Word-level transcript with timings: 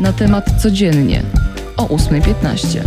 Na 0.00 0.12
temat 0.12 0.62
codziennie 0.62 1.22
o 1.76 1.86
8.15. 1.86 2.80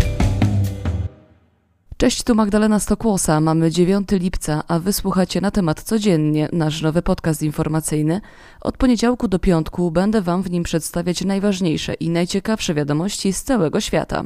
Cześć, 1.97 2.24
tu 2.24 2.36
Magdalena 2.36 2.79
Stokłosa. 2.79 3.42
Mamy 3.42 3.72
9 3.72 4.08
lipca, 4.12 4.63
a 4.68 4.79
wysłuchacie 4.79 5.42
na 5.42 5.52
temat 5.52 5.84
codziennie 5.84 6.50
nasz 6.54 6.82
nowy 6.82 7.01
podcast 7.01 7.44
informacyjny. 7.44 8.22
Od 8.62 8.78
poniedziałku 8.78 9.28
do 9.28 9.40
piątku 9.40 9.92
będę 9.92 10.22
Wam 10.22 10.44
w 10.44 10.51
nim 10.51 10.63
przedstawiać 10.63 11.26
najważniejsze 11.26 11.94
i 11.94 12.10
najciekawsze 12.10 12.74
wiadomości 12.74 13.33
z 13.33 13.44
całego 13.44 13.82
świata. 13.82 14.23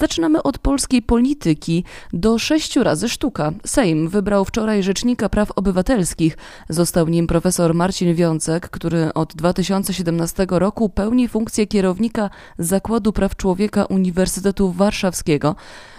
Zaczynamy 0.00 0.42
od 0.42 0.58
polskiej 0.58 1.02
polityki. 1.02 1.84
Do 2.12 2.38
sześciu 2.38 2.82
razy 2.82 3.08
sztuka. 3.08 3.52
Sejm 3.66 4.08
wybrał 4.08 4.44
wczoraj 4.44 4.82
Rzecznika 4.82 5.28
Praw 5.28 5.50
Obywatelskich. 5.50 6.36
Został 6.68 7.08
nim 7.08 7.26
profesor 7.26 7.74
Marcin 7.74 8.14
Wiącek, 8.14 8.70
który 8.70 9.14
od 9.14 9.34
2017 9.36 10.46
roku 10.50 10.88
pełni 10.88 11.28
funkcję 11.28 11.66
kierownika 11.66 12.30
Zakładu 12.58 13.12
Praw 13.12 13.36
Człowieka 13.36 13.84
Uniwersytetu 13.84 14.72
Warszawskiego. 14.72 15.56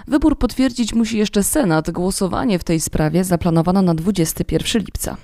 Wybór 0.08 0.38
potwierdzić 0.38 0.94
musi 0.94 1.18
jeszcze 1.18 1.44
Senat. 1.44 1.92
Głosowanie 1.92 2.60
w 2.60 2.64
tej 2.64 2.80
sprawie 2.80 3.24
zaplanowano 3.24 3.82
na 3.82 3.96
21 3.96 4.82
lipca. 4.82 5.18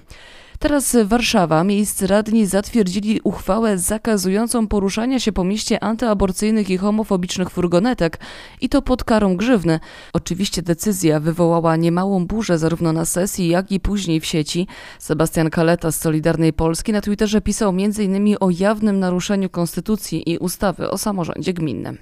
Teraz 0.60 0.98
Warszawa. 1.06 1.64
Miejscy 1.64 2.08
radni 2.08 2.46
zatwierdzili 2.46 3.22
uchwałę 3.24 3.78
zakazującą 3.78 4.68
poruszania 4.68 5.20
się 5.20 5.32
po 5.32 5.44
mieście 5.44 5.84
antyaborcyjnych 5.84 6.70
i 6.70 6.78
homofobicznych 6.78 7.50
furgonetek 7.50 8.20
i 8.62 8.70
to 8.70 8.82
pod 8.82 9.04
karą 9.04 9.38
grzywny. 9.38 9.80
Oczywiście 10.14 10.62
decyzja 10.62 11.20
wywołała 11.20 11.76
niemałą 11.76 12.26
burzę 12.26 12.58
zarówno 12.58 12.94
na 12.94 13.06
sesji, 13.06 13.48
jak 13.48 13.72
i 13.72 13.80
później 13.80 14.20
w 14.20 14.26
sieci. 14.26 14.68
Sebastian 15.00 15.50
Kaleta 15.50 15.92
z 15.92 16.00
Solidarnej 16.00 16.54
Polski 16.54 16.92
na 16.92 17.02
Twitterze 17.02 17.42
pisał 17.42 17.70
m.in. 17.70 18.36
o 18.40 18.50
jawnym 18.50 19.00
naruszeniu 19.00 19.50
konstytucji 19.50 20.32
i 20.32 20.38
ustawy 20.38 20.92
o 20.92 20.98
samorządzie 20.98 21.54
gminnym. 21.54 21.98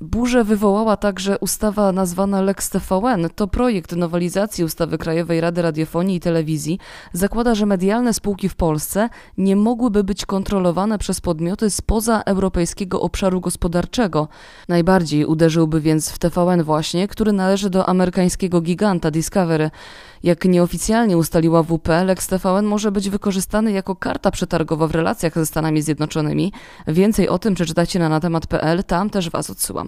Burzę 0.00 0.44
wywołała 0.44 0.96
także 0.96 1.38
ustawa 1.38 1.92
nazwana 1.92 2.40
Lex 2.40 2.70
TVN. 2.70 3.28
To 3.34 3.48
projekt 3.48 3.92
nowelizacji 3.92 4.64
ustawy 4.64 4.98
Krajowej 4.98 5.40
Rady 5.40 5.62
Radiofonii 5.62 6.16
i 6.16 6.20
Telewizji. 6.20 6.78
Zakłada, 7.12 7.54
że 7.54 7.66
medialne 7.66 8.14
spółki 8.14 8.48
w 8.48 8.54
Polsce 8.54 9.08
nie 9.38 9.56
mogłyby 9.56 10.04
być 10.04 10.26
kontrolowane 10.26 10.98
przez 10.98 11.20
podmioty 11.20 11.70
spoza 11.70 12.22
europejskiego 12.26 13.00
obszaru 13.00 13.40
gospodarczego. 13.40 14.28
Najbardziej 14.68 15.24
uderzyłby 15.24 15.80
więc 15.80 16.10
w 16.10 16.18
TVN 16.18 16.62
właśnie, 16.62 17.08
który 17.08 17.32
należy 17.32 17.70
do 17.70 17.88
amerykańskiego 17.88 18.60
giganta 18.60 19.10
Discovery. 19.10 19.70
Jak 20.22 20.44
nieoficjalnie 20.44 21.16
ustaliła 21.16 21.62
WP, 21.62 21.88
Lex 22.04 22.28
TVN 22.28 22.64
może 22.64 22.92
być 22.92 23.10
wykorzystany 23.10 23.72
jako 23.72 23.96
karta 23.96 24.30
przetargowa 24.30 24.86
w 24.86 24.90
relacjach 24.90 25.34
ze 25.34 25.46
Stanami 25.46 25.82
Zjednoczonymi. 25.82 26.52
Więcej 26.86 27.28
o 27.28 27.38
tym 27.38 27.54
przeczytacie 27.54 27.98
na 27.98 28.08
natemat.pl, 28.08 28.84
tam 28.84 29.10
też 29.10 29.30
Was 29.30 29.50
odsyłam. 29.50 29.85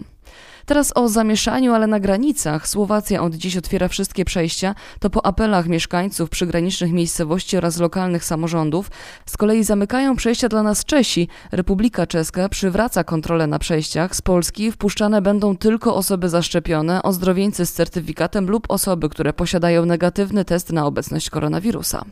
Teraz 0.68 0.92
o 0.94 1.08
zamieszaniu, 1.08 1.74
ale 1.74 1.86
na 1.86 2.00
granicach. 2.00 2.68
Słowacja 2.68 3.22
od 3.22 3.34
dziś 3.34 3.56
otwiera 3.56 3.88
wszystkie 3.88 4.24
przejścia. 4.24 4.74
To 5.00 5.10
po 5.10 5.26
apelach 5.26 5.66
mieszkańców 5.66 6.30
przygranicznych 6.30 6.92
miejscowości 6.92 7.56
oraz 7.56 7.78
lokalnych 7.78 8.24
samorządów. 8.24 8.90
Z 9.26 9.36
kolei 9.36 9.64
zamykają 9.64 10.16
przejścia 10.16 10.48
dla 10.48 10.62
nas 10.62 10.84
Czesi. 10.84 11.28
Republika 11.52 12.06
Czeska 12.06 12.48
przywraca 12.48 13.04
kontrolę 13.04 13.46
na 13.46 13.58
przejściach. 13.58 14.16
Z 14.16 14.22
Polski 14.22 14.72
wpuszczane 14.72 15.22
będą 15.22 15.56
tylko 15.56 15.94
osoby 15.94 16.28
zaszczepione, 16.28 17.02
ozdrowieńcy 17.02 17.66
z 17.66 17.72
certyfikatem 17.72 18.50
lub 18.50 18.66
osoby, 18.68 19.08
które 19.08 19.32
posiadają 19.32 19.86
negatywny 19.86 20.44
test 20.44 20.72
na 20.72 20.86
obecność 20.86 21.30
koronawirusa 21.30 22.04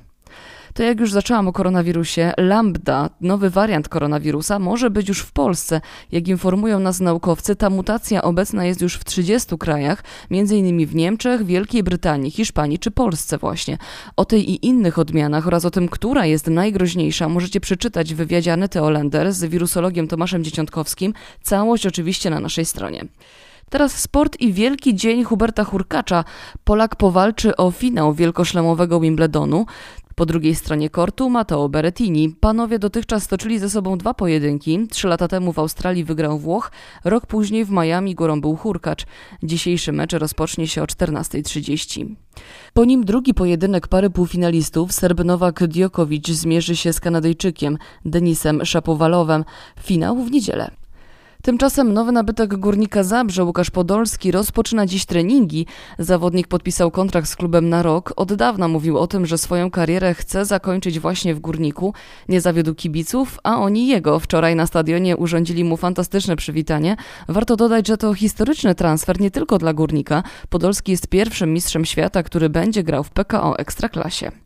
to 0.77 0.83
jak 0.83 1.01
już 1.01 1.13
zaczęłam 1.13 1.49
o 1.49 1.53
koronawirusie, 1.53 2.33
lambda, 2.37 3.11
nowy 3.21 3.51
wariant 3.51 3.89
koronawirusa, 3.89 4.59
może 4.59 4.91
być 4.91 5.09
już 5.09 5.21
w 5.21 5.33
Polsce. 5.33 5.81
Jak 6.13 6.29
informują 6.29 6.81
nas 6.81 7.01
naukowcy, 7.01 7.56
ta 7.56 7.71
mutacja 7.71 8.23
obecna 8.23 8.65
jest 8.65 8.81
już 8.81 8.95
w 8.95 9.05
30 9.05 9.59
krajach, 9.59 10.05
m.in. 10.31 10.87
w 10.87 10.95
Niemczech, 10.95 11.45
Wielkiej 11.45 11.83
Brytanii, 11.83 12.31
Hiszpanii 12.31 12.78
czy 12.78 12.91
Polsce 12.91 13.39
właśnie. 13.39 13.78
O 14.17 14.25
tej 14.25 14.50
i 14.50 14.67
innych 14.67 14.99
odmianach 14.99 15.47
oraz 15.47 15.65
o 15.65 15.71
tym, 15.71 15.89
która 15.89 16.27
jest 16.27 16.47
najgroźniejsza, 16.47 17.29
możecie 17.29 17.61
przeczytać 17.61 18.15
w 18.15 18.17
wywiadzie 18.17 18.53
Anety 18.53 18.83
Olender 18.83 19.33
z 19.33 19.45
wirusologiem 19.45 20.09
Tomaszem 20.09 20.45
Dzieciątkowskim. 20.45 21.15
Całość 21.43 21.87
oczywiście 21.87 22.31
na 22.31 22.41
naszej 22.41 22.65
stronie. 22.65 23.05
Teraz 23.71 23.99
sport 23.99 24.41
i 24.41 24.53
wielki 24.53 24.94
dzień 24.94 25.25
Huberta 25.25 25.65
Hurkacza. 25.65 26.25
Polak 26.65 26.97
powalczy 26.97 27.56
o 27.56 27.71
finał 27.71 28.15
wielkoszlemowego 28.15 29.00
Wimbledonu. 29.00 29.66
Po 30.15 30.27
drugiej 30.27 30.54
stronie 30.54 30.91
kortu 30.91 31.31
Matteo 31.31 31.69
Berrettini. 31.69 32.37
Panowie 32.41 32.78
dotychczas 32.78 33.22
stoczyli 33.22 33.59
ze 33.59 33.71
sobą 33.71 33.99
dwa 33.99 34.15
pojedynki. 34.15 34.88
Trzy 34.91 35.09
lata 35.09 35.28
temu 35.28 35.53
w 35.53 35.59
Australii 35.59 36.05
wygrał 36.05 36.38
Włoch, 36.38 36.71
rok 37.05 37.26
później 37.26 37.65
w 37.65 37.71
Miami 37.71 38.15
górą 38.15 38.41
był 38.41 38.56
Hurkacz. 38.56 39.06
Dzisiejszy 39.43 39.93
mecz 39.93 40.12
rozpocznie 40.12 40.69
się 40.69 40.82
o 40.82 40.87
14.30. 40.87 42.15
Po 42.75 42.84
nim 42.84 43.05
drugi 43.05 43.34
pojedynek 43.34 43.88
pary 43.88 44.10
półfinalistów 44.10 44.93
Serb 44.93 45.25
Nowak 45.25 45.66
Djokovic 45.66 46.28
zmierzy 46.28 46.76
się 46.76 46.93
z 46.93 47.00
Kanadyjczykiem 47.00 47.78
Denisem 48.05 48.65
Szapowalowem. 48.65 49.44
Finał 49.81 50.16
w 50.16 50.31
niedzielę. 50.31 50.71
Tymczasem 51.47 51.93
nowy 51.93 52.12
nabytek 52.12 52.57
górnika 52.57 53.03
Zabrze, 53.03 53.45
Łukasz 53.45 53.71
Podolski, 53.71 54.31
rozpoczyna 54.31 54.87
dziś 54.87 55.07
treningi. 55.07 55.67
Zawodnik 55.99 56.49
podpisał 56.49 56.91
kontrakt 56.91 57.29
z 57.29 57.37
klubem 57.37 57.69
na 57.69 57.83
rok. 57.83 58.12
Od 58.17 58.34
dawna 58.34 58.69
mówił 58.69 58.99
o 58.99 59.07
tym, 59.07 59.27
że 59.27 59.39
swoją 59.39 59.71
karierę 59.71 60.15
chce 60.15 60.45
zakończyć 60.45 61.01
właśnie 61.01 61.35
w 61.35 61.41
górniku. 61.41 61.95
Nie 62.29 62.41
zawiódł 62.41 62.75
kibiców, 62.75 63.39
a 63.43 63.59
oni 63.59 63.87
jego. 63.87 64.21
Wczoraj 64.21 64.56
na 64.56 64.67
stadionie 64.67 65.17
urządzili 65.17 65.65
mu 65.65 65.77
fantastyczne 65.77 66.37
przywitanie. 66.37 66.97
Warto 67.29 67.56
dodać, 67.56 67.87
że 67.87 67.97
to 67.97 68.15
historyczny 68.15 68.75
transfer 68.75 69.21
nie 69.21 69.31
tylko 69.31 69.59
dla 69.59 69.73
górnika. 69.73 70.23
Podolski 70.49 70.93
jest 70.93 71.09
pierwszym 71.09 71.53
mistrzem 71.53 71.85
świata, 71.85 72.23
który 72.23 72.49
będzie 72.49 72.83
grał 72.83 73.05
w 73.05 73.11
PKO 73.11 73.59
Ekstraklasie. 73.59 74.46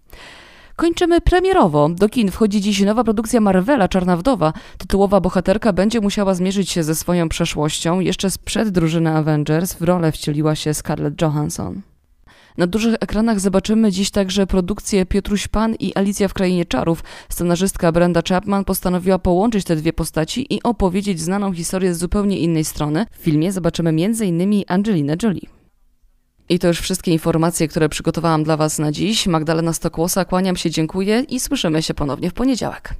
Kończymy 0.80 1.20
premierowo. 1.20 1.88
Do 1.88 2.08
kin 2.08 2.30
wchodzi 2.30 2.60
dziś 2.60 2.80
nowa 2.80 3.04
produkcja 3.04 3.40
Marvela 3.40 3.88
Czarna 3.88 4.16
Wdowa. 4.16 4.52
Tytułowa 4.78 5.20
bohaterka 5.20 5.72
będzie 5.72 6.00
musiała 6.00 6.34
zmierzyć 6.34 6.70
się 6.70 6.82
ze 6.82 6.94
swoją 6.94 7.28
przeszłością. 7.28 8.00
Jeszcze 8.00 8.30
sprzed 8.30 8.68
drużyny 8.68 9.10
Avengers 9.10 9.74
w 9.74 9.82
rolę 9.82 10.12
wcieliła 10.12 10.54
się 10.54 10.74
Scarlett 10.74 11.22
Johansson. 11.22 11.80
Na 12.58 12.66
dużych 12.66 12.94
ekranach 13.00 13.40
zobaczymy 13.40 13.92
dziś 13.92 14.10
także 14.10 14.46
produkcję 14.46 15.06
Piotruś 15.06 15.48
Pan 15.48 15.74
i 15.74 15.94
Alicja 15.94 16.28
w 16.28 16.34
Krainie 16.34 16.64
Czarów. 16.64 17.04
Scenarzystka 17.28 17.92
Brenda 17.92 18.22
Chapman 18.28 18.64
postanowiła 18.64 19.18
połączyć 19.18 19.64
te 19.64 19.76
dwie 19.76 19.92
postaci 19.92 20.54
i 20.54 20.62
opowiedzieć 20.62 21.20
znaną 21.20 21.52
historię 21.52 21.94
z 21.94 21.98
zupełnie 21.98 22.38
innej 22.38 22.64
strony. 22.64 23.06
W 23.12 23.16
filmie 23.16 23.52
zobaczymy 23.52 23.90
m.in. 23.90 24.62
Angelinę 24.68 25.16
Jolie. 25.22 25.59
I 26.50 26.58
to 26.58 26.68
już 26.68 26.80
wszystkie 26.80 27.12
informacje, 27.12 27.68
które 27.68 27.88
przygotowałam 27.88 28.44
dla 28.44 28.56
Was 28.56 28.78
na 28.78 28.92
dziś. 28.92 29.26
Magdalena 29.26 29.72
Stokłosa, 29.72 30.24
kłaniam 30.24 30.56
się, 30.56 30.70
dziękuję 30.70 31.20
i 31.28 31.40
słyszymy 31.40 31.82
się 31.82 31.94
ponownie 31.94 32.30
w 32.30 32.34
poniedziałek. 32.34 32.94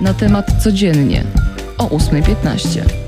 Na 0.00 0.14
temat 0.14 0.62
codziennie 0.62 1.24
o 1.78 1.86
8.15. 1.86 2.99